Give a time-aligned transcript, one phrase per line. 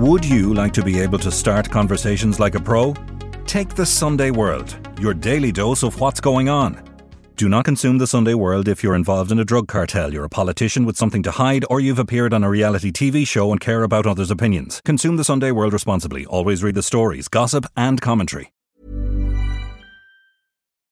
[0.00, 2.94] Would you like to be able to start conversations like a pro?
[3.44, 6.82] Take the Sunday World, your daily dose of what's going on.
[7.36, 10.30] Do not consume the Sunday World if you're involved in a drug cartel, you're a
[10.30, 13.82] politician with something to hide, or you've appeared on a reality TV show and care
[13.82, 14.80] about others' opinions.
[14.86, 16.24] Consume the Sunday World responsibly.
[16.24, 18.54] Always read the stories, gossip, and commentary.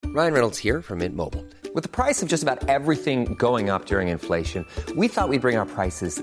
[0.04, 1.46] Ryan Reynolds here from Mint Mobile.
[1.72, 4.66] With the price of just about everything going up during inflation,
[4.96, 6.22] we thought we'd bring our prices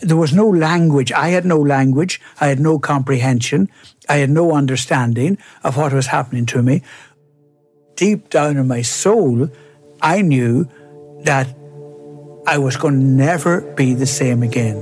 [0.00, 1.12] There was no language.
[1.12, 2.20] I had no language.
[2.40, 3.68] I had no comprehension.
[4.08, 6.82] I had no understanding of what was happening to me.
[7.96, 9.48] Deep down in my soul,
[10.02, 10.68] I knew
[11.22, 11.48] that
[12.46, 14.76] I was going to never be the same again.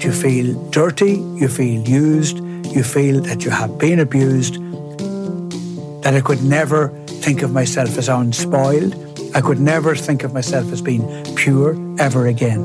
[0.00, 4.54] You feel dirty, you feel used, you feel that you have been abused,
[6.02, 8.94] that I could never think of myself as unspoiled.
[9.34, 11.02] I could never think of myself as being
[11.34, 12.62] pure ever again.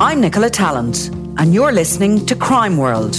[0.00, 3.16] I'm Nicola Tallant, and you're listening to Crime World,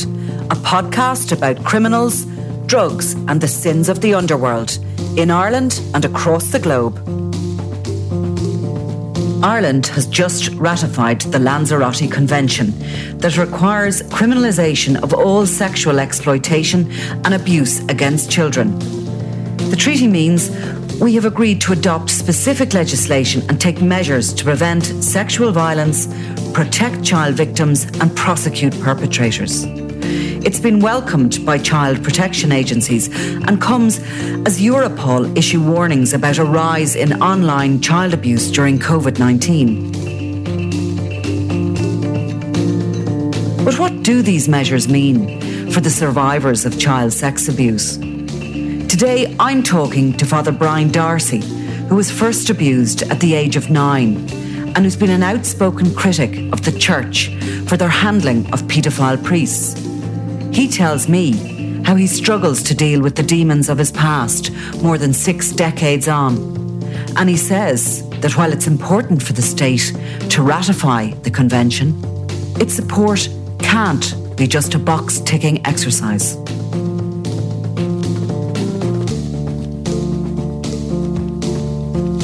[0.50, 2.25] a podcast about criminals,
[2.66, 4.80] drugs, and the sins of the underworld
[5.17, 6.97] in Ireland and across the globe.
[9.44, 12.73] Ireland has just ratified the Lanzarote Convention
[13.19, 16.90] that requires criminalisation of all sexual exploitation
[17.25, 18.78] and abuse against children.
[19.69, 20.50] The treaty means
[21.00, 26.08] we have agreed to adopt specific legislation and take measures to prevent sexual violence,
[26.53, 29.66] protect child victims, and prosecute perpetrators.
[30.44, 33.09] It's been welcomed by child protection agencies
[33.47, 34.00] and comes
[34.47, 39.91] as Europol issue warnings about a rise in online child abuse during COVID 19.
[43.64, 48.00] But what do these measures mean for the survivors of child sex abuse?
[48.97, 51.41] Today, I'm talking to Father Brian D'Arcy,
[51.88, 54.18] who was first abused at the age of nine
[54.74, 57.28] and who's been an outspoken critic of the church
[57.68, 59.80] for their handling of paedophile priests.
[60.52, 61.34] He tells me
[61.84, 66.08] how he struggles to deal with the demons of his past more than six decades
[66.08, 66.35] on.
[67.18, 69.94] And he says that while it's important for the state
[70.31, 72.02] to ratify the convention,
[72.59, 73.29] its support
[73.59, 76.35] can't be just a box ticking exercise.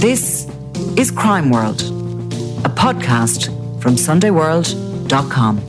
[0.03, 0.49] This
[0.97, 3.45] is Crime World, a podcast
[3.81, 5.59] from SundayWorld.com.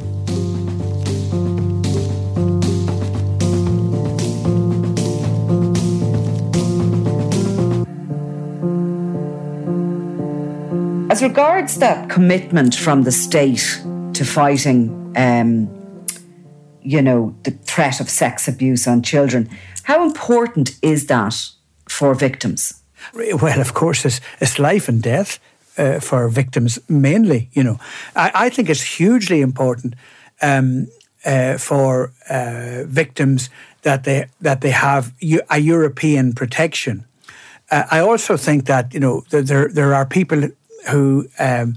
[11.12, 13.80] As regards that commitment from the state
[14.14, 16.04] to fighting, um,
[16.82, 19.48] you know, the threat of sex abuse on children,
[19.84, 21.40] how important is that
[21.88, 22.80] for victims?
[23.12, 25.38] Well, of course, it's, it's life and death
[25.78, 27.48] uh, for victims mainly.
[27.52, 27.78] You know,
[28.16, 29.94] I, I think it's hugely important
[30.42, 30.88] um,
[31.24, 33.50] uh, for uh, victims
[33.82, 35.12] that they that they have
[35.50, 37.04] a European protection.
[37.70, 40.48] Uh, I also think that you know there there are people
[40.90, 41.28] who.
[41.38, 41.76] Um,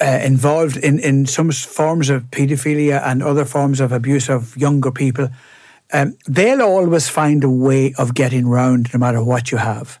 [0.00, 4.90] uh, involved in, in some forms of paedophilia and other forms of abuse of younger
[4.90, 5.28] people,
[5.92, 10.00] um, they'll always find a way of getting round no matter what you have.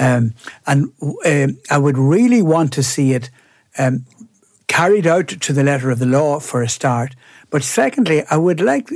[0.00, 0.34] Um,
[0.66, 3.30] and um, I would really want to see it
[3.78, 4.06] um,
[4.66, 7.14] carried out to the letter of the law for a start.
[7.50, 8.90] But secondly, I would like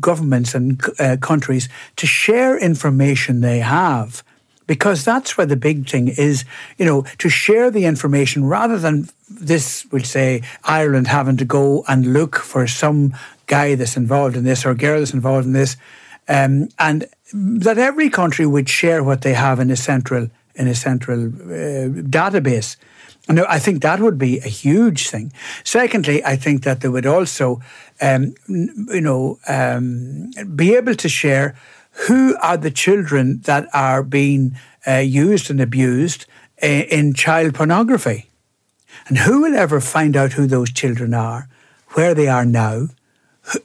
[0.00, 4.22] governments and uh, countries to share information they have
[4.66, 6.44] because that's where the big thing is,
[6.78, 11.84] you know, to share the information rather than this would say Ireland having to go
[11.88, 13.14] and look for some
[13.46, 15.76] guy that's involved in this or girl that's involved in this,
[16.28, 20.74] um, and that every country would share what they have in a central in a
[20.74, 22.76] central uh, database.
[23.28, 25.32] No, I think that would be a huge thing.
[25.62, 27.60] Secondly, I think that they would also,
[28.00, 31.54] um, you know, um, be able to share
[32.08, 34.56] who are the children that are being
[34.86, 36.26] uh, used and abused
[36.62, 38.30] uh, in child pornography.
[39.08, 41.48] And who will ever find out who those children are,
[41.90, 42.88] where they are now?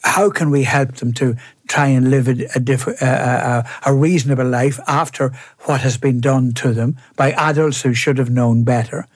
[0.03, 1.35] How can we help them to
[1.67, 6.53] try and live a, a, diff- a, a, reasonable life after what has been done
[6.53, 9.07] to them by adults who should have known better?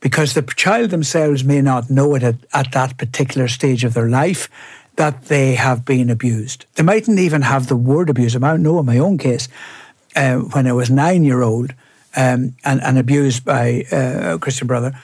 [0.00, 4.08] Because the child themselves may not know it at, at that particular stage of their
[4.08, 4.48] life
[4.96, 6.66] that they have been abused.
[6.74, 8.36] They mightn't even have the word abuse.
[8.36, 9.48] I know in my own case,
[10.14, 11.72] uh, when I was nine year old
[12.14, 14.98] um, and, and abused by uh, a Christian brother, uh,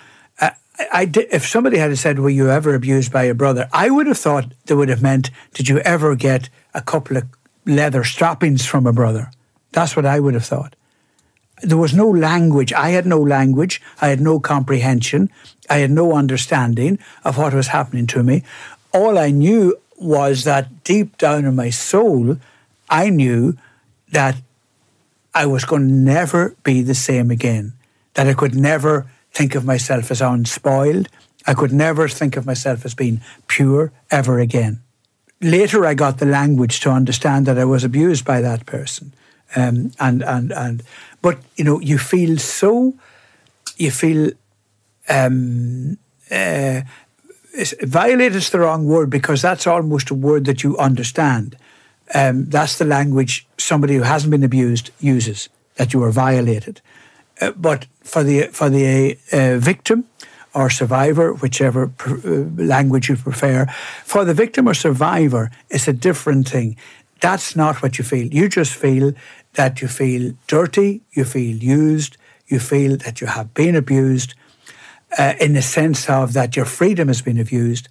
[0.93, 4.07] I did, if somebody had said, "Were you ever abused by a brother?" I would
[4.07, 7.25] have thought they would have meant, "Did you ever get a couple of
[7.67, 9.31] leather strappings from a brother?"
[9.73, 10.77] That's what I would have thought.
[11.63, 12.73] There was no language.
[12.73, 13.83] I had no language.
[14.01, 15.31] I had no comprehension.
[15.69, 18.45] I had no understanding of what was happening to me.
[18.93, 22.39] All I knew was that deep down in my soul,
[22.89, 23.57] I knew
[24.13, 24.37] that
[25.35, 27.73] I was going to never be the same again,
[28.15, 29.07] that I could never
[29.38, 31.08] think of myself as unspoiled.
[31.46, 34.81] I could never think of myself as being pure ever again.
[35.40, 39.12] Later, I got the language to understand that I was abused by that person.
[39.56, 40.82] Um, and, and, and,
[41.23, 42.94] but, you know, you feel so,
[43.76, 44.32] you feel,
[45.08, 45.96] um,
[46.31, 46.82] uh,
[47.55, 51.56] is the wrong word because that's almost a word that you understand
[52.14, 56.81] um, that's the language somebody who hasn't been abused uses that you are violated.
[57.40, 60.05] Uh, but for the for the uh, victim
[60.55, 62.11] or survivor, whichever uh,
[62.56, 63.67] language you prefer,
[64.05, 66.76] for the victim or survivor, it's a different thing.
[67.20, 68.26] That's not what you feel.
[68.26, 69.12] You just feel
[69.55, 74.34] that you feel dirty, you feel used, you feel that you have been abused,
[75.19, 77.88] uh, in the sense of that your freedom has been abused,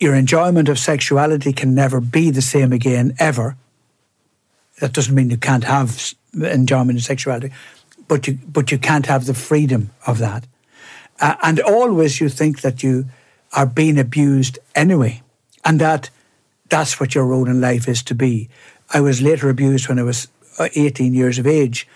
[0.00, 3.56] your enjoyment of sexuality can never be the same again, ever.
[4.80, 7.52] That doesn't mean you can't have enjoyment of sexuality,
[8.08, 10.46] but you, but you can't have the freedom of that.
[11.20, 13.06] Uh, and always you think that you
[13.52, 15.22] are being abused anyway,
[15.64, 16.10] and that
[16.68, 18.48] that's what your role in life is to be.
[18.92, 20.28] I was later abused when I was
[20.58, 21.86] uh, 18 years of age.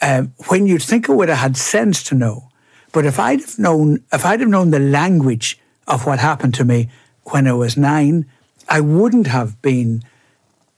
[0.00, 2.50] Um, when you'd think I would have had sense to know,
[2.92, 6.64] but if I'd have known, if I'd have known the language of what happened to
[6.64, 6.88] me,
[7.24, 8.26] when I was nine,
[8.68, 10.02] I wouldn't have been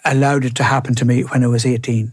[0.05, 2.13] allowed it to happen to me when I was 18.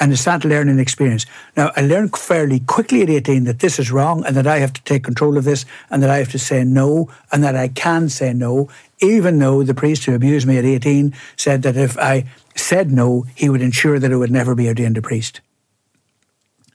[0.00, 1.24] And it's that learning experience.
[1.56, 4.72] Now, I learned fairly quickly at 18 that this is wrong and that I have
[4.72, 7.68] to take control of this and that I have to say no and that I
[7.68, 8.68] can say no,
[9.00, 12.24] even though the priest who abused me at 18 said that if I
[12.56, 15.40] said no, he would ensure that I would never be ordained a priest.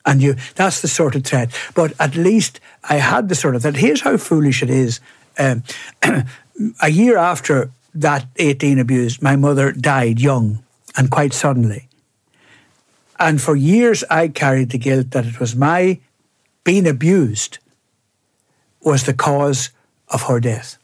[0.06, 1.52] And you, that's the sort of threat.
[1.76, 3.76] But at least I had the sort of that.
[3.76, 5.02] Here's how foolish it is
[5.38, 5.64] um,
[6.82, 10.64] a year after that 18 abuse, my mother died young
[10.96, 11.89] and quite suddenly.
[13.20, 16.00] And for years, I carried the guilt that it was my
[16.64, 17.58] being abused
[18.82, 19.72] was the cause
[20.08, 20.78] of her death.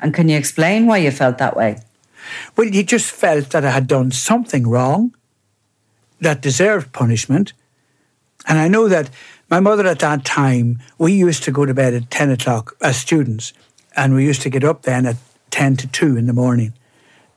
[0.00, 1.78] And can you explain why you felt that way?
[2.56, 5.14] Well, you just felt that I had done something wrong
[6.20, 7.52] that deserved punishment.
[8.46, 9.10] And I know that
[9.50, 12.96] my mother at that time, we used to go to bed at 10 o'clock as
[12.96, 13.52] students,
[13.96, 15.16] and we used to get up then at
[15.50, 16.74] 10 to 2 in the morning.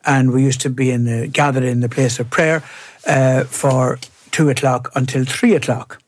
[0.04, 2.63] And we used to be in the, gathered in the place of prayer
[3.08, 4.00] uh, for
[4.31, 6.01] 2 o'clock until 3 o'clock,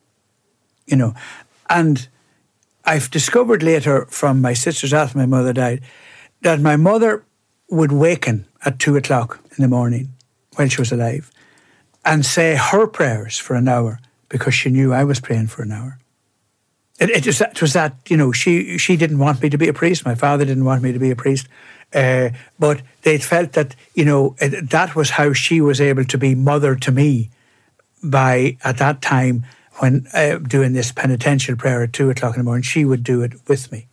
[0.86, 1.14] you know.
[1.70, 2.08] And
[2.86, 5.82] I've discovered later from my sisters after my mother died
[6.42, 7.24] that my mother
[7.70, 10.10] would waken at 2 o'clock in the morning
[10.56, 11.32] when she was alive
[12.06, 15.72] and say her prayers for an hour because she knew I was praying for an
[15.72, 16.00] hour.
[17.00, 19.68] It, it, was, it was that, you know, she, she didn't want me to be
[19.68, 20.06] a priest.
[20.06, 21.48] My father didn't want me to be a priest.
[21.94, 26.34] Uh, but they felt that, you know, that was how she was able to be
[26.36, 27.30] mother to me
[28.04, 29.46] by, at that time,
[29.78, 33.22] when uh, doing this penitential prayer at two o'clock in the morning, she would do
[33.22, 33.88] it with me.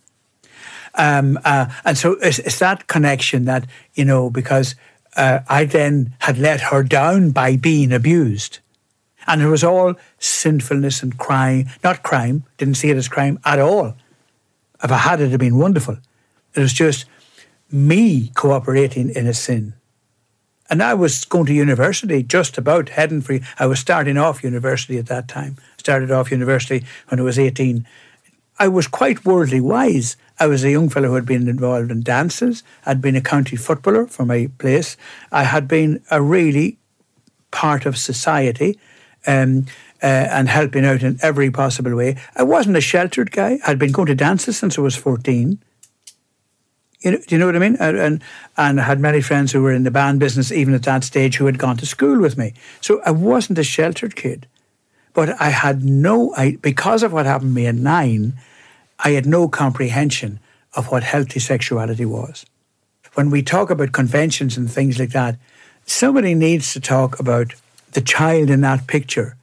[0.95, 4.75] Um, uh, and so it's, it's, that connection that, you know, because
[5.15, 8.59] uh, I then had let her down by being abused.
[9.27, 13.59] And it was all sinfulness and crime, not crime, didn't see it as crime at
[13.59, 13.95] all.
[14.83, 15.97] If I had it, it'd have been wonderful.
[16.55, 17.05] It was just
[17.71, 19.73] me cooperating in a sin.
[20.69, 23.39] And I was going to university, just about heading for.
[23.59, 25.57] I was starting off university at that time.
[25.77, 27.85] Started off university when I was 18.
[28.57, 30.15] I was quite worldly wise.
[30.39, 32.63] I was a young fellow who had been involved in dances.
[32.85, 34.95] I'd been a county footballer for my place.
[35.31, 36.77] I had been a really
[37.51, 38.79] part of society
[39.27, 39.65] um,
[40.01, 42.17] uh, and helping out in every possible way.
[42.35, 43.59] I wasn't a sheltered guy.
[43.67, 45.61] I'd been going to dances since I was 14.
[47.01, 47.77] You know, do you know what I mean?
[47.79, 48.21] And,
[48.57, 51.37] and I had many friends who were in the band business even at that stage
[51.37, 52.53] who had gone to school with me.
[52.79, 54.47] So I wasn't a sheltered kid,
[55.13, 58.33] but I had no I because of what happened to me at nine,
[58.99, 60.39] I had no comprehension
[60.75, 62.45] of what healthy sexuality was.
[63.15, 65.37] When we talk about conventions and things like that,
[65.85, 67.55] somebody needs to talk about
[67.91, 69.35] the child in that picture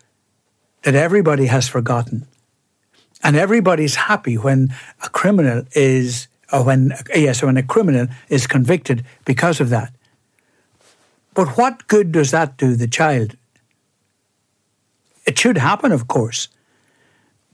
[0.83, 2.27] that everybody has forgotten.
[3.23, 4.73] And everybody's happy when
[5.03, 9.93] a criminal is or when uh, yes, when a criminal is convicted because of that.
[11.35, 13.37] But what good does that do the child?
[15.27, 16.49] It should happen, of course.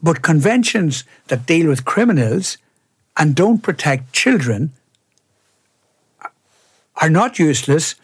[0.02, 2.58] But conventions that deal with criminals
[3.16, 4.72] and don't protect children
[6.96, 7.94] are not useless,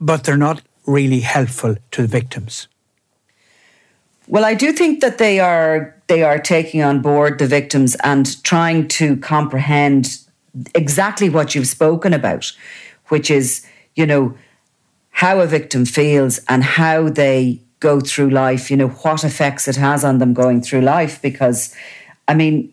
[0.00, 2.68] but they're not really helpful to the victims.
[4.26, 8.42] Well, I do think that they are they are taking on board the victims and
[8.42, 10.18] trying to comprehend
[10.74, 12.52] exactly what you've spoken about,
[13.08, 14.36] which is, you know,
[15.10, 19.76] how a victim feels and how they go through life, you know, what effects it
[19.76, 21.20] has on them going through life.
[21.22, 21.74] Because,
[22.26, 22.72] I mean,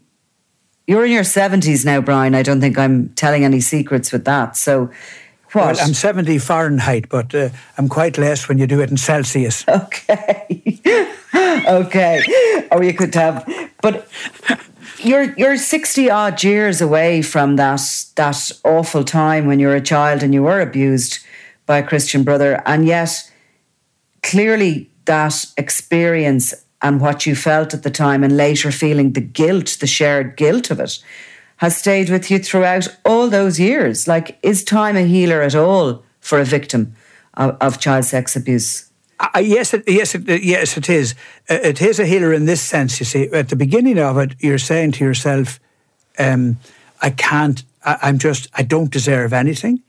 [0.88, 2.36] you're in your 70s now, Brian.
[2.36, 4.56] I don't think I'm telling any secrets with that.
[4.56, 4.90] So,
[5.56, 5.76] what?
[5.78, 9.66] Well, I'm 70 Fahrenheit, but uh, I'm quite less when you do it in Celsius.
[9.76, 10.82] Okay.
[11.68, 12.68] okay.
[12.72, 13.48] Or you could have,
[13.82, 14.08] but
[15.00, 17.82] you're you're 60 odd years away from that
[18.16, 21.20] that awful time when you were a child and you were abused
[21.66, 23.32] by a Christian brother, and yet
[24.24, 29.78] clearly that experience and what you felt at the time, and later feeling the guilt,
[29.80, 31.00] the shared guilt of it,
[31.58, 34.08] has stayed with you throughout all those years.
[34.08, 36.96] Like, is time a healer at all for a victim
[37.36, 38.90] of, of child sex abuse?
[39.20, 41.16] Uh, yes, it, yes, it, yes, it is.
[41.50, 43.00] Uh, it is a healer in this sense.
[43.00, 45.60] You see, at the beginning of it, you're saying to yourself,
[46.20, 46.58] um,
[47.02, 47.64] "I can't.
[47.86, 48.50] I, am just.
[48.54, 49.82] I don't deserve anything."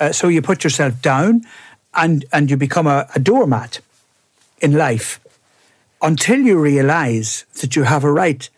[0.00, 1.42] Uh, so you put yourself down,
[1.94, 3.80] and and you become a, a doormat
[4.60, 5.20] in life
[6.02, 8.50] until you realise that you have a right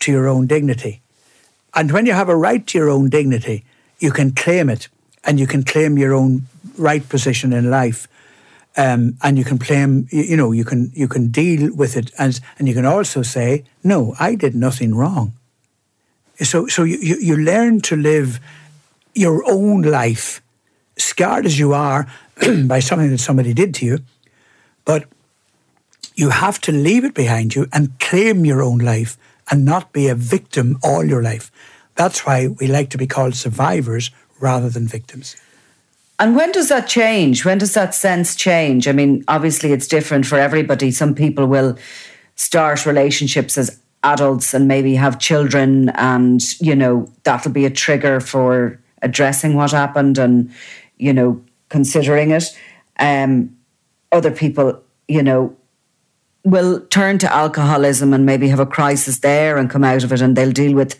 [0.00, 0.99] to your own dignity,
[1.74, 3.64] and when you have a right to your own dignity,
[3.98, 4.88] you can claim it,
[5.24, 6.46] and you can claim your own
[6.76, 8.08] right position in life
[8.76, 12.38] um, and you can claim, you know, you can you can deal with it, and
[12.58, 15.32] and you can also say, no, I did nothing wrong.
[16.36, 18.40] So so you you learn to live
[19.14, 20.40] your own life,
[20.96, 22.06] scarred as you are
[22.64, 23.98] by something that somebody did to you,
[24.84, 25.04] but
[26.14, 29.18] you have to leave it behind you and claim your own life
[29.50, 31.50] and not be a victim all your life.
[32.00, 35.36] That's why we like to be called survivors rather than victims.
[36.18, 37.44] And when does that change?
[37.44, 38.88] When does that sense change?
[38.88, 40.92] I mean, obviously it's different for everybody.
[40.92, 41.76] Some people will
[42.36, 48.18] start relationships as adults and maybe have children, and, you know, that'll be a trigger
[48.18, 50.50] for addressing what happened and,
[50.96, 51.38] you know,
[51.68, 52.44] considering it.
[52.98, 53.54] Um,
[54.10, 55.54] other people, you know,
[56.44, 60.20] will turn to alcoholism and maybe have a crisis there and come out of it
[60.20, 60.98] and they'll deal with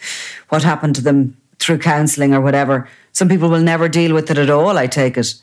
[0.50, 2.88] what happened to them through counselling or whatever.
[3.12, 4.76] Some people will never deal with it at all.
[4.76, 5.34] I take it.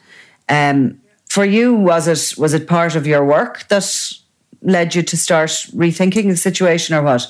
[0.50, 4.14] Um, for you, was it was it part of your work that
[4.62, 7.28] led you to start rethinking the situation, or what?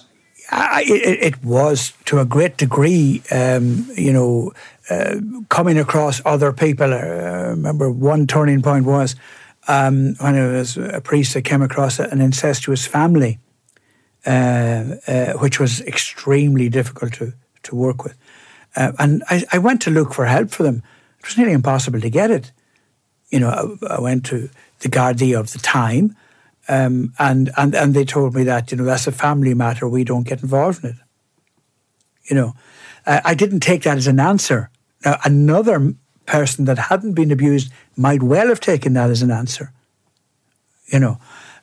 [0.50, 4.54] I, it, it, was to a great degree, um, you know,
[4.90, 5.16] uh,
[5.50, 6.94] coming across other people.
[6.94, 9.16] I uh, remember one turning point was
[9.68, 13.40] um, when I was a priest, I came across an incestuous family,
[14.26, 17.34] uh, uh which was extremely difficult to,
[17.64, 18.16] to work with.
[18.76, 20.84] Uh, and I, I, went to look for help for them.
[21.20, 22.52] It was nearly impossible to get it.
[23.30, 26.16] You know, I, I went to the Gardaí of the time,
[26.70, 29.88] um, and, and, and they told me that, you know, that's a family matter.
[29.88, 30.96] We don't get involved in it.
[32.30, 32.54] You know,
[33.06, 34.70] I didn't take that as an answer.
[35.06, 35.94] Now, another
[36.28, 39.72] person that hadn't been abused might well have taken that as an answer.
[40.88, 41.20] You know,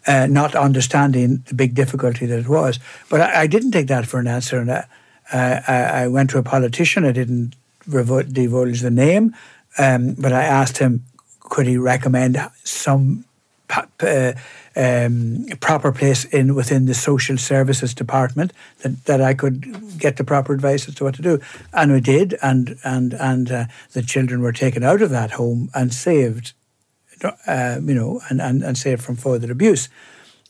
[0.06, 2.80] uh, not understanding the big difficulty that it was.
[3.08, 4.58] But I, I didn't take that for an answer.
[4.58, 7.04] And I, I, went to a politician.
[7.04, 7.54] I didn't
[7.88, 9.34] divulge the name,
[9.78, 11.04] um, but I asked him,
[11.40, 13.24] could he recommend some
[14.00, 14.32] uh,
[14.76, 18.52] um, proper place in within the social services department
[18.82, 21.40] that, that I could get the proper advice as to what to do,
[21.72, 25.70] and we did, and and and uh, the children were taken out of that home
[25.74, 26.52] and saved,
[27.46, 29.88] uh, you know, and, and, and saved from further abuse.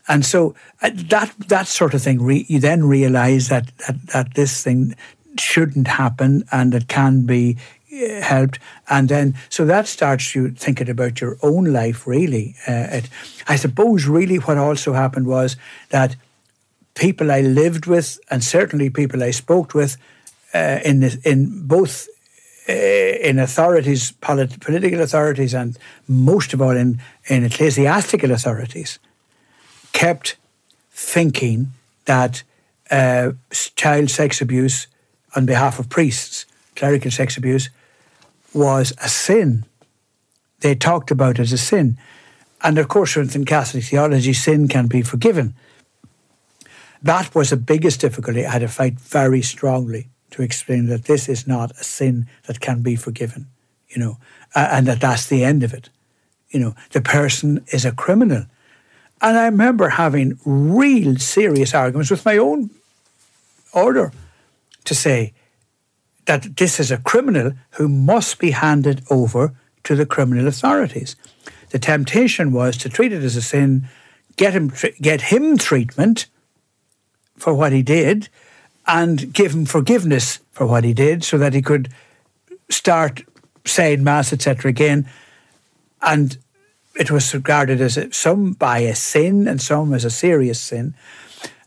[0.08, 4.34] And so uh, that that sort of thing, re, you then realise that, that that
[4.34, 4.94] this thing
[5.38, 7.56] shouldn't happen, and it can be
[8.00, 8.58] helped,
[8.88, 12.06] and then so that starts you thinking about your own life.
[12.06, 13.08] Really, uh, it,
[13.48, 15.56] I suppose really what also happened was
[15.90, 16.16] that
[16.94, 19.96] people I lived with, and certainly people I spoke with,
[20.54, 22.08] uh, in in both
[22.68, 28.98] uh, in authorities, polit- political authorities, and most of all in in ecclesiastical authorities,
[29.92, 30.36] kept
[30.92, 31.72] thinking
[32.04, 32.42] that
[32.90, 33.32] uh,
[33.76, 34.86] child sex abuse
[35.36, 36.46] on behalf of priests,
[36.76, 37.70] clerical sex abuse,
[38.54, 39.64] was a sin.
[40.60, 41.98] They talked about it as a sin.
[42.62, 45.54] And of course, in Catholic theology, sin can be forgiven.
[47.02, 48.46] That was the biggest difficulty.
[48.46, 52.60] I had to fight very strongly to explain that this is not a sin that
[52.60, 53.46] can be forgiven,
[53.88, 54.16] you know,
[54.54, 55.90] and that that's the end of it.
[56.48, 58.46] You know, the person is a criminal.
[59.20, 62.70] And I remember having real serious arguments with my own
[63.72, 64.12] order
[64.84, 65.34] to say
[66.26, 69.54] that this is a criminal who must be handed over
[69.84, 71.16] to the criminal authorities.
[71.70, 73.88] The temptation was to treat it as a sin,
[74.36, 76.26] get him get him treatment
[77.36, 78.28] for what he did,
[78.86, 81.88] and give him forgiveness for what he did, so that he could
[82.70, 83.24] start
[83.64, 84.68] saying mass, etc.
[84.68, 85.08] again.
[86.00, 86.38] And
[86.94, 90.94] it was regarded as a, some by a sin and some as a serious sin.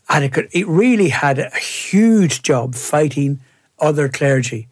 [0.08, 3.40] And it, could, it really had a huge job fighting
[3.80, 4.68] other clergy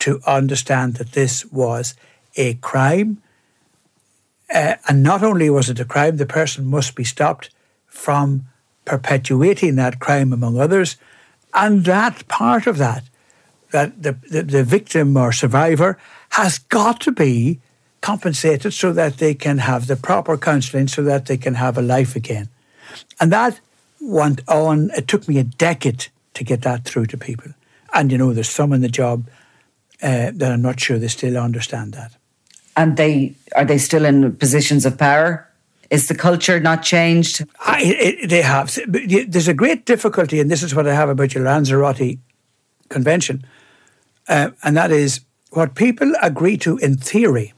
[0.00, 1.94] to understand that this was
[2.36, 3.22] a crime.
[4.52, 7.50] Uh, and not only was it a crime, the person must be stopped
[7.86, 8.46] from
[8.84, 10.96] perpetuating that crime among others.
[11.54, 13.04] And that part of that,
[13.70, 15.98] that the, the, the victim or survivor
[16.30, 17.60] has got to be
[18.00, 21.82] compensated so that they can have the proper counselling so that they can have a
[21.82, 22.48] life again.
[23.20, 23.60] And that
[24.00, 27.52] went on, it took me a decade to get that through to people.
[27.92, 29.28] And you know, there's some in the job
[30.02, 32.12] uh, that I'm not sure they still understand that.
[32.76, 35.46] And they are they still in positions of power?
[35.90, 37.44] Is the culture not changed?
[37.66, 38.78] I, it, they have.
[38.86, 42.18] There's a great difficulty, and this is what I have about your Lanzarote
[42.88, 43.44] convention,
[44.28, 45.20] uh, and that is
[45.50, 47.52] what people agree to in theory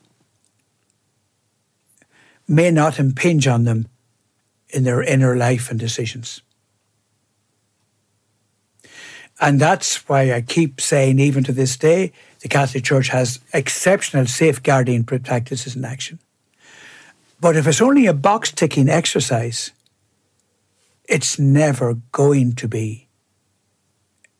[2.48, 3.86] may not impinge on them
[4.70, 6.42] in their inner life and decisions.
[9.42, 14.26] And that's why I keep saying, even to this day, the Catholic Church has exceptional
[14.26, 16.20] safeguarding practices in action.
[17.40, 19.72] But if it's only a box ticking exercise,
[21.08, 23.08] it's never going to be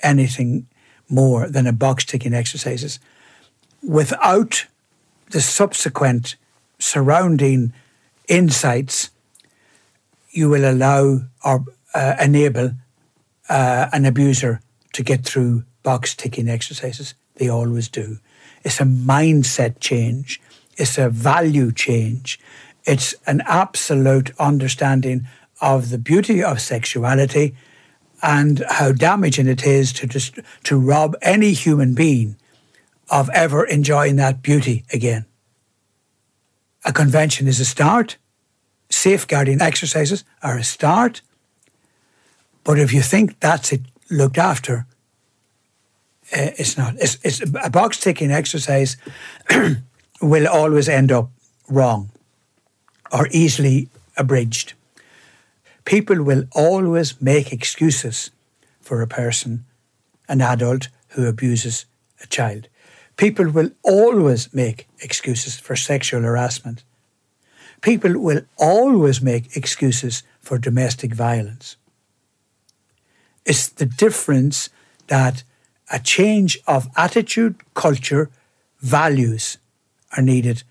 [0.04, 0.68] anything
[1.08, 3.00] more than a box ticking exercise
[3.82, 4.66] without
[5.30, 6.36] the subsequent
[6.78, 7.72] surrounding
[8.28, 9.10] insights
[10.30, 12.70] you will allow or uh, enable
[13.48, 14.60] uh, an abuser
[14.92, 17.14] to get through box ticking exercises.
[17.36, 18.18] They always do.
[18.64, 20.40] It's a mindset change,
[20.76, 22.38] it's a value change,
[22.84, 25.26] it's an absolute understanding
[25.60, 27.54] of the beauty of sexuality
[28.22, 32.36] and how damaging it is to just to rob any human being
[33.10, 35.24] of ever enjoying that beauty again.
[36.84, 38.16] A convention is a start.
[38.90, 41.20] Safeguarding exercises are a start.
[42.64, 44.86] But if you think that's it looked after,
[46.32, 46.94] uh, it's not.
[46.98, 48.96] It's, it's a box ticking exercise
[50.22, 51.30] will always end up
[51.68, 52.10] wrong
[53.12, 54.74] or easily abridged.
[55.84, 58.30] People will always make excuses
[58.80, 59.64] for a person,
[60.28, 61.86] an adult who abuses
[62.22, 62.68] a child.
[63.16, 66.82] People will always make excuses for sexual harassment.
[67.82, 71.76] People will always make excuses for domestic violence.
[73.44, 74.70] It's the difference
[75.08, 75.42] that
[75.90, 78.30] a change of attitude, culture,
[78.80, 79.58] values
[80.16, 80.62] are needed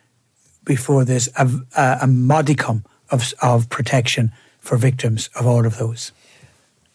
[0.64, 6.12] before there's a, a, modicum of, of protection for victims of all of those.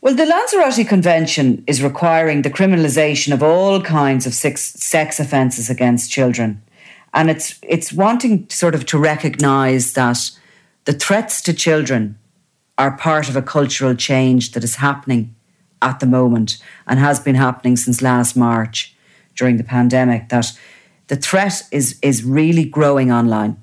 [0.01, 5.69] Well, the Lanzarote Convention is requiring the criminalisation of all kinds of sex, sex offences
[5.69, 6.63] against children.
[7.13, 10.31] And it's, it's wanting sort of to recognise that
[10.85, 12.19] the threats to children
[12.79, 15.36] are part of a cultural change that is happening
[15.83, 18.95] at the moment and has been happening since last March
[19.35, 20.29] during the pandemic.
[20.29, 20.59] That
[21.09, 23.57] the threat is, is really growing online.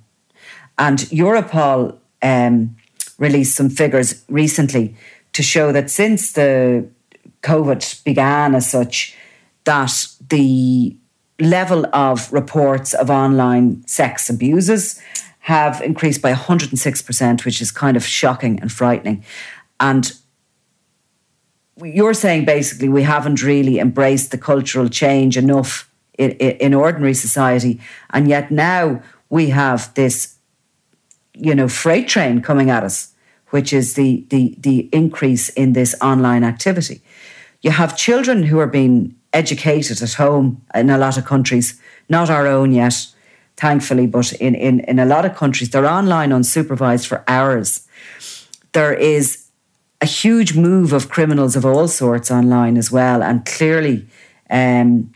[0.78, 2.76] And Europol um,
[3.17, 4.95] released some figures recently
[5.34, 6.88] to show that since the
[7.41, 9.15] COVID began as such,
[9.65, 10.95] that the
[11.39, 15.02] level of reports of online sex abuses
[15.39, 19.23] have increased by 106%, which is kind of shocking and frightening.
[19.80, 20.13] And
[21.77, 27.79] you're saying basically we haven't really embraced the cultural change enough in, in ordinary society.
[28.12, 30.36] And yet now we have this,
[31.33, 33.13] you know, freight train coming at us,
[33.49, 37.01] which is the, the, the increase in this online activity.
[37.62, 42.29] You have children who are being educated at home in a lot of countries, not
[42.29, 43.07] our own yet,
[43.57, 47.88] thankfully, but in, in, in a lot of countries, they're online unsupervised for hours.
[48.73, 49.42] There is
[50.03, 54.05] a huge move of criminals of all sorts online as well, and clearly
[54.49, 55.09] um,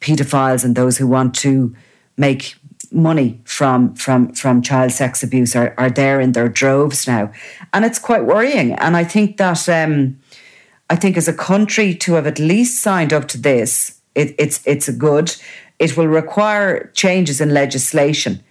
[0.00, 1.74] paedophiles and those who want to
[2.18, 2.54] make
[2.92, 7.32] money from from from child sex abuse are, are there in their droves now.
[7.72, 8.74] And it's quite worrying.
[8.74, 10.18] And i think that um,
[10.90, 14.60] i think as a country to have at least signed up to this it, it's
[14.66, 15.34] it's a good.
[15.78, 18.42] It will require changes in legislation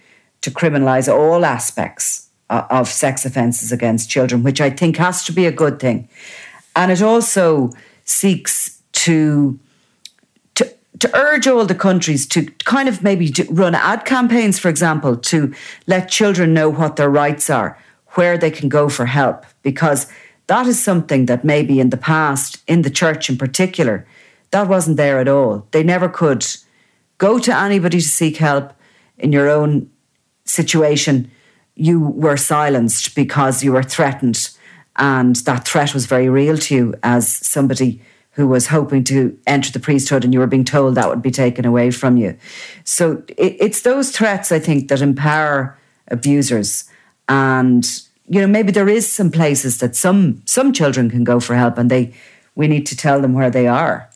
[0.42, 5.32] to criminalize all aspects Uh, of sex offences against children which i think has to
[5.32, 6.08] be a good thing
[6.76, 7.72] and it also
[8.04, 9.58] seeks to
[10.98, 15.52] to urge all the countries to kind of maybe run ad campaigns, for example, to
[15.86, 17.78] let children know what their rights are,
[18.10, 20.06] where they can go for help, because
[20.46, 24.06] that is something that maybe in the past, in the church in particular,
[24.52, 25.66] that wasn't there at all.
[25.72, 26.46] They never could
[27.18, 28.72] go to anybody to seek help
[29.18, 29.90] in your own
[30.44, 31.30] situation.
[31.76, 34.50] You were silenced because you were threatened,
[34.96, 38.00] and that threat was very real to you as somebody
[38.36, 41.30] who was hoping to enter the priesthood and you were being told that would be
[41.30, 42.36] taken away from you.
[42.84, 46.84] So it, it's those threats, I think, that empower abusers.
[47.30, 47.84] And,
[48.28, 51.78] you know, maybe there is some places that some some children can go for help
[51.78, 52.12] and they
[52.54, 54.08] we need to tell them where they are.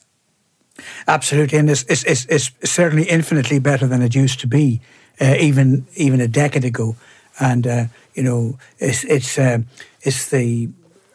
[1.07, 4.81] Absolutely, and it's, it's, it's, certainly infinitely better than it used to be,
[5.21, 6.97] uh, even even a decade ago.
[7.41, 9.59] And uh, you know, it's it's uh,
[10.03, 10.69] it's the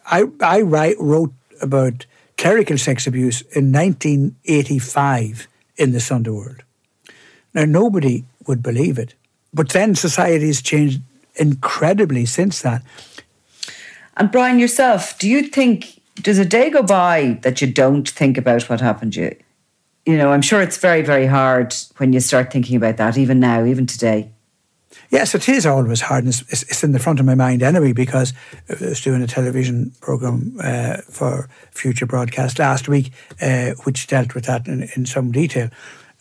[0.05, 2.05] I I write wrote about
[2.38, 6.63] clerical sex abuse in 1985 in the Sunday world.
[7.53, 9.15] Now, nobody would believe it.
[9.53, 11.01] But then society has changed
[11.35, 12.83] incredibly since that.
[14.17, 18.38] And Brian, yourself, do you think, does a day go by that you don't think
[18.38, 19.35] about what happened to you?
[20.05, 23.39] You know, I'm sure it's very, very hard when you start thinking about that, even
[23.39, 24.29] now, even today.
[25.15, 26.25] Yes, it is always hard.
[26.25, 28.34] And it's, it's, in the front of my mind anyway because
[28.69, 34.36] I was doing a television program uh, for future broadcast last week, uh, which dealt
[34.36, 35.69] with that in, in some detail.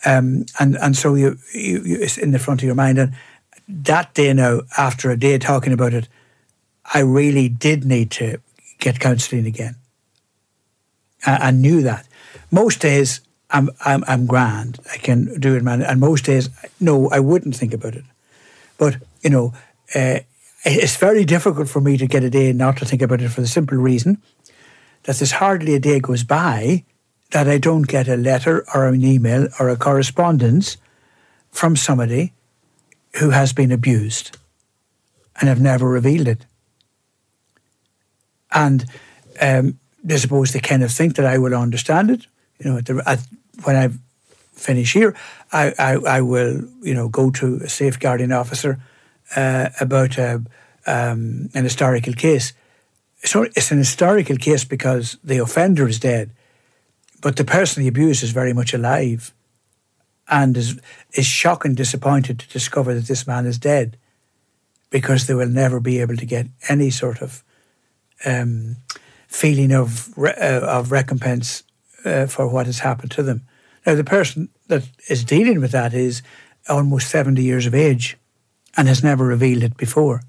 [0.05, 2.99] Um, and and so you, you, you, it's in the front of your mind.
[2.99, 3.15] And
[3.67, 6.07] that day now, after a day talking about it,
[6.95, 8.39] I really did need to
[8.79, 9.75] get counselling again.
[11.27, 12.07] I, I, knew that.
[12.53, 14.79] Most days I'm, I'm I'm grand.
[14.93, 15.83] I can do it, man.
[15.83, 18.05] And most days, no, I wouldn't think about it.
[18.79, 19.53] But, you know,
[19.95, 20.21] uh,
[20.65, 23.41] it's very difficult for me to get a day not to think about it for
[23.41, 24.21] the simple reason
[25.05, 26.85] that there's hardly a day goes by
[27.31, 30.77] that I don't get a letter or an email or a correspondence
[31.51, 32.33] from somebody
[33.15, 34.37] who has been abused
[35.41, 36.47] and have never revealed it.
[38.53, 38.85] And
[39.41, 42.27] um, I suppose they kind of think that I will understand it.
[42.59, 43.21] You know, at the, at,
[43.65, 43.89] when I
[44.55, 45.15] finish here,
[45.53, 48.81] I, I, I, will, you know, go to a safeguarding officer
[49.37, 50.43] uh, about a,
[50.87, 52.53] um, an historical case.
[53.25, 56.31] So it's an historical case because the offender is dead,
[57.21, 59.33] but the person he abused is very much alive
[60.29, 60.81] and is,
[61.13, 63.97] is shocked and disappointed to discover that this man is dead
[64.91, 67.43] because they will never be able to get any sort of
[68.25, 68.77] um,
[69.27, 71.65] feeling of, re- uh, of recompense
[72.05, 73.43] uh, for what has happened to them.
[73.87, 76.23] Now, the person that is dealing with that is
[76.69, 78.17] almost 70 years of age
[78.77, 80.23] and has never revealed it before.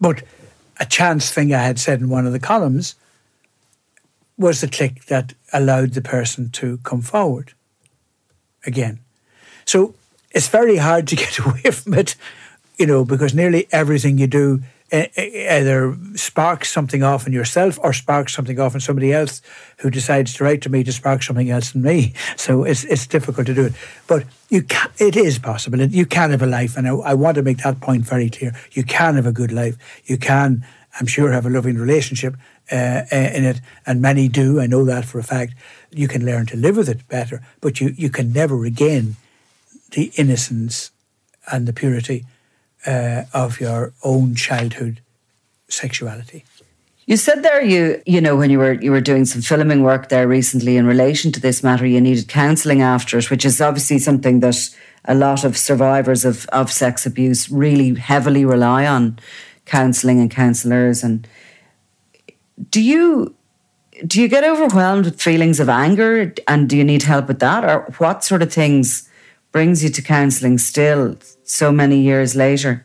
[0.00, 0.22] But
[0.80, 2.94] a chance thing I had said in one of the columns
[4.36, 7.52] was the click that allowed the person to come forward
[8.64, 9.00] again.
[9.64, 9.94] So
[10.30, 12.16] it's very hard to get away from it,
[12.78, 18.34] you know, because nearly everything you do either sparks something off in yourself or sparks
[18.34, 19.42] something off in somebody else
[19.78, 22.14] who decides to write to me to spark something else in me.
[22.36, 23.74] So it's it's difficult to do it,
[24.06, 25.80] but you can, it is possible.
[25.80, 28.54] You can have a life, and I, I want to make that point very clear.
[28.72, 29.76] You can have a good life.
[30.06, 30.64] You can,
[30.98, 32.34] I'm sure, have a loving relationship
[32.72, 34.58] uh, uh in it, and many do.
[34.58, 35.54] I know that for a fact.
[35.90, 39.16] You can learn to live with it better, but you you can never regain
[39.90, 40.90] the innocence
[41.50, 42.24] and the purity
[42.86, 45.00] uh, of your own childhood
[45.68, 46.44] sexuality.
[47.06, 50.10] You said there you you know when you were you were doing some filming work
[50.10, 53.98] there recently in relation to this matter you needed counselling after it which is obviously
[53.98, 54.68] something that
[55.06, 59.18] a lot of survivors of of sex abuse really heavily rely on
[59.64, 61.26] counselling and counsellors and
[62.70, 63.34] do you
[64.06, 67.64] do you get overwhelmed with feelings of anger and do you need help with that?
[67.64, 69.07] Or what sort of things
[69.52, 72.84] brings you to counselling still so many years later?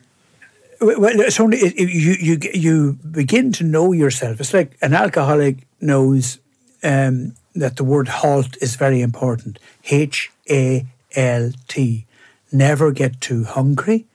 [0.80, 2.16] Well, it's only you.
[2.20, 4.40] You you begin to know yourself.
[4.40, 6.38] It's like an alcoholic knows
[6.82, 9.58] um, that the word halt is very important.
[9.90, 12.06] H A L T.
[12.52, 14.06] Never get too hungry,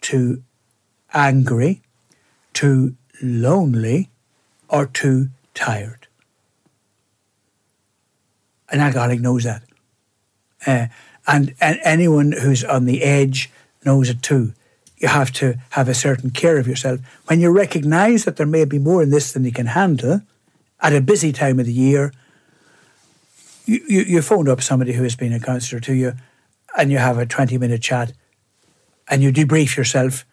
[0.00, 0.42] too
[1.12, 1.80] angry,
[2.52, 4.10] too lonely,
[4.68, 6.06] or too tired.
[8.68, 9.62] An alcoholic knows that.
[10.66, 10.86] Uh,
[11.26, 13.50] and, and anyone who's on the edge
[13.84, 14.52] knows it too.
[14.98, 17.00] You have to have a certain care of yourself.
[17.26, 20.22] When you recognize that there may be more in this than you can handle
[20.80, 22.12] at a busy time of the year,
[23.66, 26.14] you, you, you phone up somebody who has been a counsellor to you
[26.76, 28.12] and you have a 20 minute chat
[29.08, 30.24] and you debrief yourself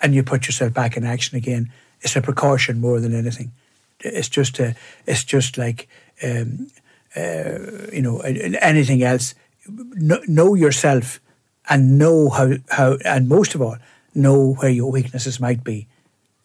[0.00, 1.70] and you put yourself back in action again.
[2.00, 3.52] It's a precaution more than anything.
[4.00, 5.88] It's just a, it's just like
[6.22, 6.70] um,
[7.16, 9.34] uh, you know anything else.
[9.68, 11.20] Know, yourself
[11.68, 13.76] and know how how and most of all
[14.14, 15.86] know where your weaknesses might be,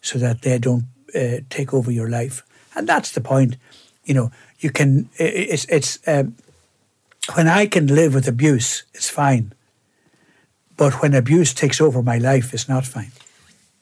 [0.01, 2.43] so that they don't uh, take over your life.
[2.75, 3.57] And that's the point.
[4.03, 5.09] You know, you can.
[5.17, 6.35] It's it's um,
[7.35, 9.53] when I can live with abuse, it's fine.
[10.75, 13.11] But when abuse takes over my life, it's not fine.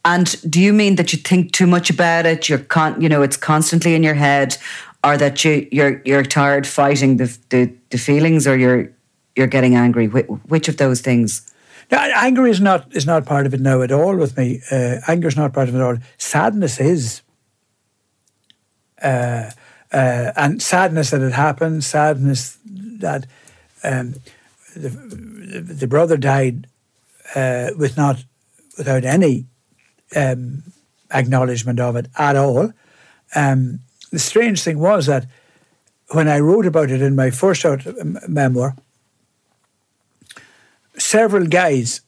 [0.03, 2.49] And do you mean that you think too much about it?
[2.49, 4.57] You're con- you know, it's constantly in your head,
[5.03, 8.91] or that you you're you're tired fighting the the, the feelings, or you're
[9.35, 10.07] you're getting angry.
[10.07, 11.51] Which of those things?
[11.91, 14.61] No, anger is not is not part of it now at all with me.
[14.71, 15.97] Uh, anger is not part of it at all.
[16.17, 17.21] Sadness is.
[19.01, 19.49] Uh,
[19.91, 23.25] uh, and sadness that it happened, sadness that
[23.83, 24.15] um,
[24.75, 26.67] the, the brother died
[27.35, 28.23] uh, with not
[28.77, 29.45] without any
[30.15, 30.63] um,
[31.13, 32.71] acknowledgement of it at all.
[33.35, 33.79] Um,
[34.11, 35.25] the strange thing was that
[36.11, 37.65] when I wrote about it in my first
[38.27, 38.75] memoir,
[41.11, 42.01] several guys,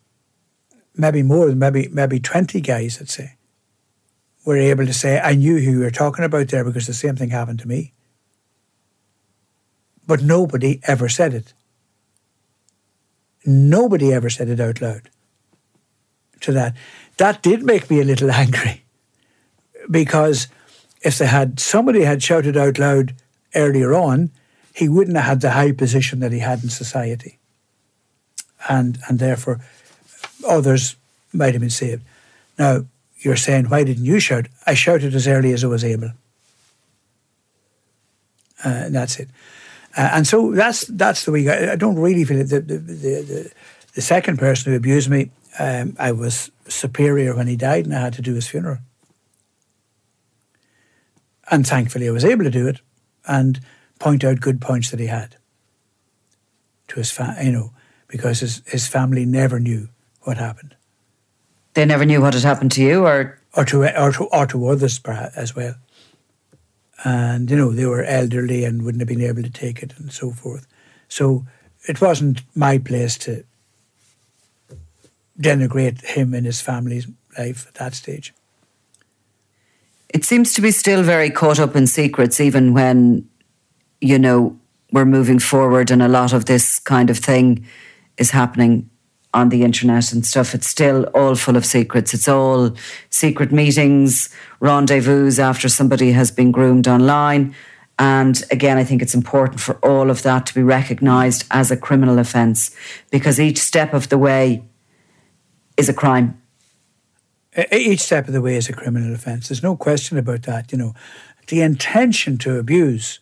[0.96, 3.36] maybe more maybe maybe twenty guys, I'd say,
[4.46, 7.18] were able to say, "I knew who you were talking about there because the same
[7.18, 7.94] thing happened to me."
[10.08, 11.54] But nobody ever said it.
[13.46, 15.10] Nobody ever said it out loud.
[16.42, 16.76] To that,
[17.18, 18.86] that did make me a little angry,
[19.92, 20.48] because
[21.02, 23.16] if they had somebody had shouted out loud
[23.54, 24.32] earlier on,
[24.74, 27.40] he wouldn't have had the high position that he had in society.
[28.70, 29.60] And and therefore
[30.48, 30.96] others
[31.34, 32.04] might have been saved.
[32.58, 32.86] Now,
[33.20, 34.48] you're saying, why didn't you shout?
[34.66, 36.12] I shouted as early as I was able.
[38.64, 39.30] Uh, and that's it.
[39.96, 42.46] Uh, and so that's that's the way I, don't really feel it.
[42.46, 43.52] The, the, the,
[43.94, 48.00] the, second person who abused me, um, I was superior when he died and I
[48.00, 48.80] had to do his funeral.
[51.52, 52.80] And thankfully, I was able to do it
[53.28, 53.60] and
[54.00, 55.36] point out good points that he had
[56.88, 57.72] to his family, you know,
[58.14, 59.90] because his, his family never knew
[60.22, 60.76] what happened.
[61.74, 64.68] They never knew what had happened to you, or or to or to, or to
[64.68, 65.02] others
[65.36, 65.74] as well.
[67.04, 70.14] And you know they were elderly and wouldn't have been able to take it and
[70.14, 70.68] so forth.
[71.08, 71.48] So
[71.88, 73.44] it wasn't my place to
[75.42, 78.32] denigrate him and his family's life at that stage.
[80.10, 83.28] It seems to be still very caught up in secrets, even when,
[84.00, 84.56] you know,
[84.92, 87.66] we're moving forward and a lot of this kind of thing
[88.18, 88.90] is happening
[89.34, 90.54] on the internet and stuff.
[90.54, 92.14] It's still all full of secrets.
[92.14, 92.76] It's all
[93.10, 97.56] secret meetings, rendezvous after somebody has been groomed online.
[97.98, 101.78] And again, I think it's important for all of that to be recognised as a
[101.78, 102.76] criminal offence
[103.12, 104.64] because each step of the way
[105.78, 106.40] is a crime
[107.72, 109.50] each step of the way is a criminal offence.
[109.50, 110.72] There's no question about that.
[110.72, 110.96] You know,
[111.48, 113.20] the intention to abuse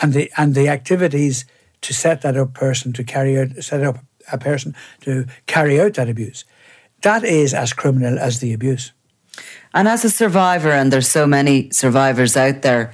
[0.00, 1.44] and the and the activities
[1.82, 3.98] to set that up person to carry out set up
[4.30, 6.44] a person to carry out that abuse,
[7.02, 8.92] that is as criminal as the abuse.
[9.74, 12.92] And as a survivor, and there's so many survivors out there,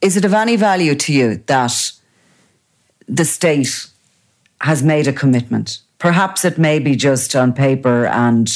[0.00, 1.92] is it of any value to you that
[3.08, 3.86] the state
[4.60, 5.80] has made a commitment?
[5.98, 8.48] Perhaps it may be just on paper and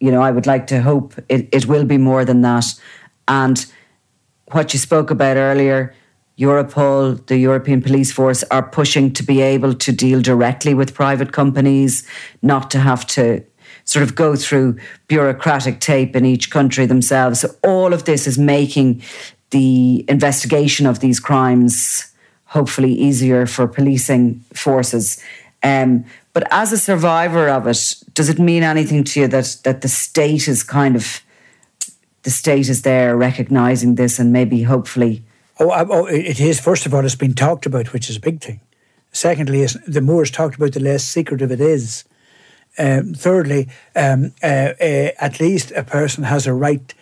[0.00, 2.64] you know, I would like to hope it, it will be more than that.
[3.28, 3.64] And
[4.50, 5.94] what you spoke about earlier,
[6.40, 11.32] Europol, the European Police Force, are pushing to be able to deal directly with private
[11.32, 12.06] companies,
[12.40, 13.44] not to have to
[13.84, 17.40] sort of go through bureaucratic tape in each country themselves.
[17.40, 19.02] So all of this is making
[19.50, 22.06] the investigation of these crimes
[22.46, 25.22] hopefully easier for policing forces.
[25.62, 29.82] Um, but as a survivor of it, does it mean anything to you that that
[29.82, 31.20] the state is kind of
[32.22, 35.22] the state is there recognizing this and maybe hopefully
[35.62, 36.58] Oh, oh, it is.
[36.58, 38.60] First of all, it's been talked about, which is a big thing.
[39.12, 42.04] Secondly, the more it's talked about, the less secretive it is.
[42.78, 46.94] Um, thirdly, um, uh, uh, at least a person has a right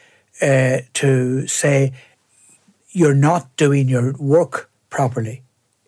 [0.42, 1.92] uh, to say
[2.90, 5.42] you're not doing your work properly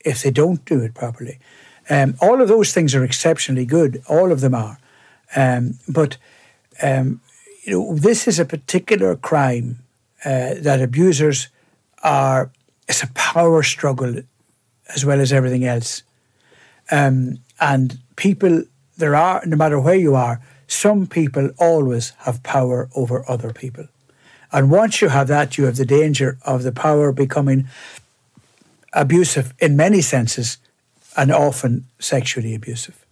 [0.05, 1.41] if they don't do it properly.
[1.89, 4.01] Um, all of those things are exceptionally good.
[4.09, 4.79] All of them are.
[5.35, 6.19] Um, but
[6.81, 7.21] um,
[7.65, 9.81] you know, this is a particular crime
[10.25, 11.49] uh, that abusers
[12.05, 12.53] are.
[12.91, 14.17] It's a power struggle
[14.95, 16.03] as well as everything else.
[16.91, 18.65] Um, and people,
[18.99, 23.87] there are, no matter where you are, some people always have power over other people.
[24.51, 27.69] And once you have that, you have the danger of the power becoming
[28.93, 30.59] abusive in many senses
[31.17, 33.07] and often sexually abusive.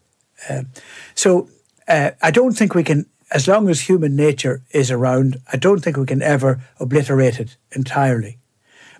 [0.51, 0.71] Um,
[1.15, 1.49] so
[1.87, 5.79] uh, I don't think we can, as long as human nature is around, I don't
[5.85, 8.38] think we can ever obliterate it entirely.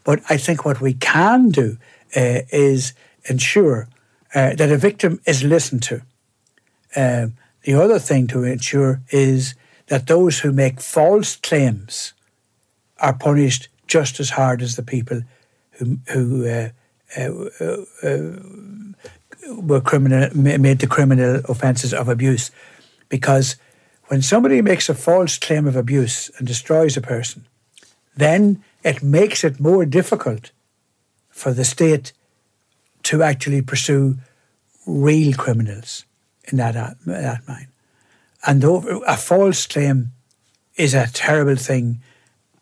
[0.05, 1.77] But I think what we can do
[2.17, 2.93] uh, is
[3.25, 3.89] ensure
[4.35, 6.03] uh, that a victim is listened to.
[6.97, 9.55] Um, the other thing to ensure is
[9.87, 12.15] that those who make false claims
[12.99, 15.23] are punished just as hard as the people
[15.73, 16.69] who who uh,
[17.17, 17.31] uh,
[18.03, 18.33] uh,
[19.57, 22.51] were criminal made the criminal offences of abuse,
[23.09, 23.57] because
[24.07, 27.47] when somebody makes a false claim of abuse and destroys a person,
[28.17, 30.51] then it makes it more difficult
[31.31, 32.13] for the state
[33.05, 34.17] to actually pursue
[34.87, 36.05] real criminals
[36.45, 36.75] in that,
[37.07, 37.69] that mine.
[38.47, 40.13] And a false claim
[40.77, 42.01] is a terrible thing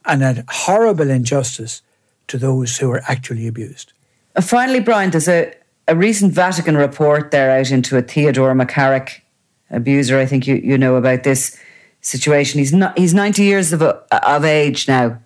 [0.04, 1.82] and a horrible injustice
[2.28, 3.92] to those who are actually abused.
[4.34, 5.52] Uh, finally, Brian, there's a,
[5.86, 9.20] a recent Vatican report there out into a Theodore McCarrick
[9.70, 10.18] abuser.
[10.18, 11.58] I think you, you know about this
[12.00, 12.58] situation.
[12.58, 15.20] He's not he's 90 years of, of age now.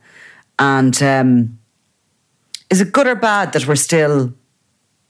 [0.60, 1.58] And um,
[2.68, 4.34] is it good or bad that we're still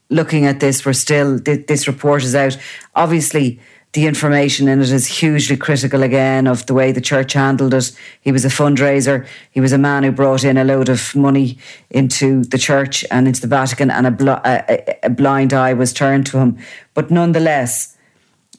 [0.09, 0.87] looking at this?
[0.87, 2.57] We're still, this report is out.
[2.95, 3.61] Obviously,
[3.93, 7.91] the information in it is hugely critical again of the way the church handled it.
[8.21, 9.27] He was a fundraiser.
[9.51, 11.59] He was a man who brought in a load of money
[11.91, 15.93] into the church and into the Vatican, and a, bl- a, a blind eye was
[15.93, 16.59] turned to him.
[16.95, 17.97] But nonetheless,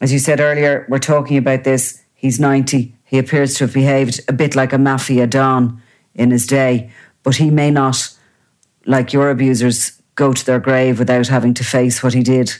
[0.01, 2.04] as you said earlier, we're talking about this.
[2.13, 2.93] He's 90.
[3.06, 5.82] He appears to have behaved a bit like a mafia don
[6.15, 6.91] in his day,
[7.24, 8.10] but he may not,
[8.86, 12.54] like your abusers, go to their grave without having to face what he did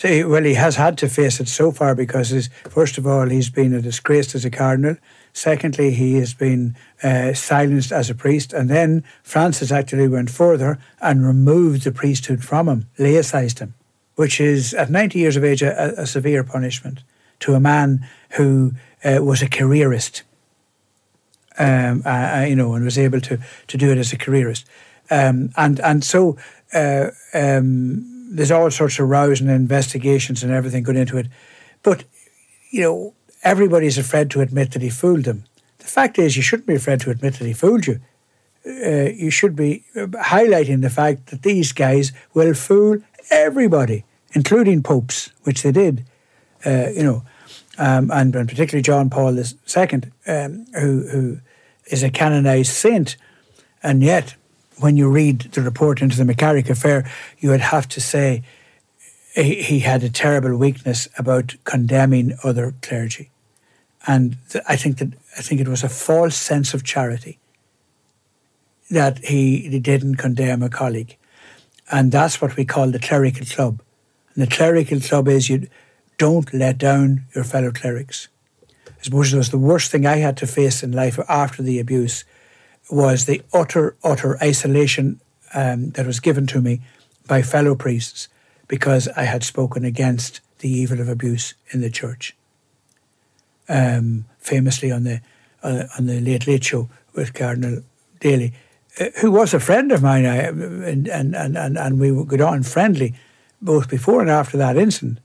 [0.00, 3.50] See, well, he has had to face it so far because, first of all, he's
[3.50, 4.96] been a disgrace as a cardinal.
[5.34, 8.54] Secondly, he has been uh, silenced as a priest.
[8.54, 13.74] And then Francis actually went further and removed the priesthood from him, laicized him,
[14.14, 17.02] which is, at 90 years of age, a, a severe punishment
[17.40, 18.72] to a man who
[19.04, 20.22] uh, was a careerist.
[21.60, 24.66] Um, uh, you know, and was able to, to do it as a careerist.
[25.10, 26.38] Um, and, and so,
[26.72, 31.26] uh, um, there's all sorts of rows and investigations and everything going into it.
[31.82, 32.04] But,
[32.70, 35.44] you know, everybody's afraid to admit that he fooled them.
[35.78, 38.00] The fact is, you shouldn't be afraid to admit that he fooled you.
[38.66, 42.98] Uh, you should be uh, highlighting the fact that these guys will fool
[43.30, 46.04] everybody, including popes, which they did.
[46.64, 47.22] Uh, you know,
[47.78, 51.40] um, and, and, particularly John Paul II, um, who who
[51.90, 53.16] is a canonized saint,
[53.82, 54.34] and yet
[54.78, 58.42] when you read the report into the McCarrick affair, you would have to say
[59.34, 63.30] he, he had a terrible weakness about condemning other clergy,
[64.06, 67.38] and th- I think that I think it was a false sense of charity
[68.90, 71.16] that he, he didn't condemn a colleague,
[71.90, 73.82] and that's what we call the clerical club.
[74.34, 75.68] And the clerical club is you
[76.18, 78.28] don't let down your fellow clerics.
[79.00, 81.78] I suppose it was the worst thing I had to face in life after the
[81.78, 82.24] abuse
[82.90, 85.20] was the utter, utter isolation
[85.54, 86.82] um, that was given to me
[87.26, 88.28] by fellow priests
[88.68, 92.36] because I had spoken against the evil of abuse in the church.
[93.68, 95.20] Um, famously on the
[95.62, 97.82] uh, on the Late Late Show with Cardinal
[98.18, 98.52] Daly,
[98.98, 102.62] uh, who was a friend of mine, I, and, and, and, and we got on
[102.62, 103.14] friendly
[103.62, 105.20] both before and after that incident.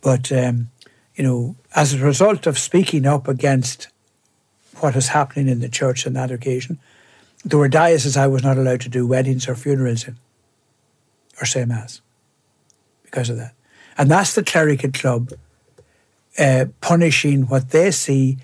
[0.00, 0.70] But, um,
[1.16, 3.88] you know, as a result of speaking up against
[4.80, 6.78] what was happening in the church on that occasion,
[7.44, 10.16] there were dioceses I was not allowed to do weddings or funerals in,
[11.40, 12.00] or say mass,
[13.02, 13.54] because of that.
[13.96, 15.32] And that's the clerical club
[16.38, 18.38] uh, punishing what they see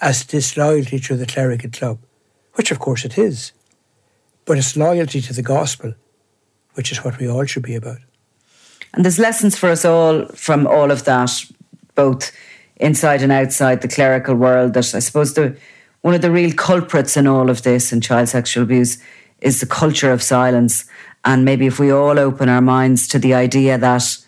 [0.00, 1.98] as disloyalty to the clerical club,
[2.54, 3.52] which of course it is,
[4.44, 5.94] but it's loyalty to the gospel,
[6.74, 7.98] which is what we all should be about.
[8.94, 11.30] And there's lessons for us all from all of that,
[11.94, 12.32] both
[12.76, 14.74] inside and outside the clerical world.
[14.74, 15.56] That I suppose the
[16.02, 18.98] one of the real culprits in all of this and child sexual abuse
[19.40, 20.84] is the culture of silence.
[21.24, 24.18] And maybe if we all open our minds to the idea that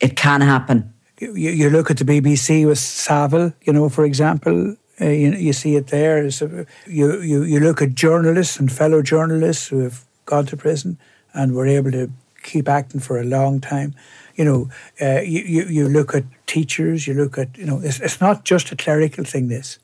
[0.00, 0.92] it can happen.
[1.18, 5.52] You, you look at the BBC with Savile, you know, for example, uh, you, you
[5.52, 6.18] see it there.
[6.18, 10.98] A, you, you, you look at journalists and fellow journalists who have gone to prison
[11.32, 12.10] and were able to
[12.42, 13.94] keep acting for a long time.
[14.36, 14.70] You know,
[15.00, 18.44] uh, you, you, you look at teachers, you look at, you know, it's, it's not
[18.44, 19.78] just a clerical thing, this.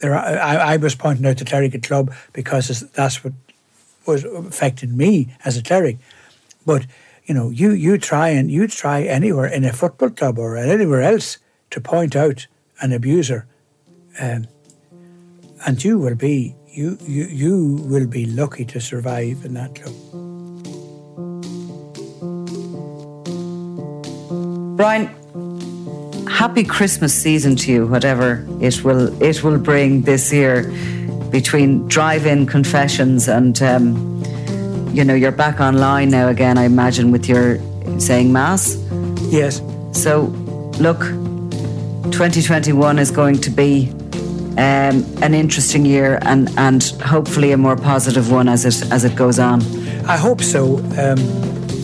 [0.00, 3.32] There are, I, I was pointing out the clerical club because that's what
[4.06, 5.98] was affecting me as a cleric.
[6.66, 6.86] But,
[7.24, 11.02] you know, you, you try and you try anywhere in a football club or anywhere
[11.02, 11.38] else
[11.70, 12.46] to point out
[12.80, 13.46] an abuser
[14.20, 14.46] um,
[15.66, 20.31] and you will be you, you you will be lucky to survive in that club.
[24.76, 25.06] Brian,
[26.28, 30.72] happy Christmas season to you, whatever it will it will bring this year.
[31.30, 34.22] Between drive-in confessions and um,
[34.92, 36.58] you know you're back online now again.
[36.58, 37.58] I imagine with your
[37.98, 38.76] saying mass.
[39.30, 39.62] Yes.
[39.92, 40.24] So,
[40.78, 41.00] look,
[42.12, 43.90] 2021 is going to be
[44.58, 49.16] um, an interesting year and, and hopefully a more positive one as it as it
[49.16, 49.62] goes on.
[50.06, 50.78] I hope so.
[50.98, 51.18] Um,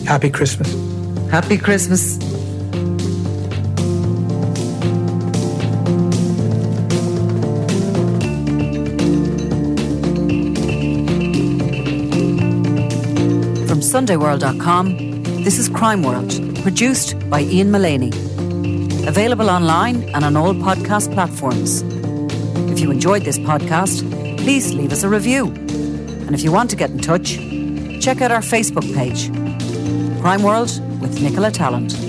[0.05, 0.71] happy Christmas.
[1.31, 2.28] Happy Christmas.
[13.89, 16.29] SundayWorld.com, this is Crime World,
[16.61, 18.11] produced by Ian Mullaney.
[19.07, 21.81] Available online and on all podcast platforms.
[22.71, 25.47] If you enjoyed this podcast, please leave us a review.
[25.47, 27.37] And if you want to get in touch,
[27.99, 29.31] check out our Facebook page,
[30.21, 30.69] Crime World
[31.01, 32.08] with Nicola Tallant.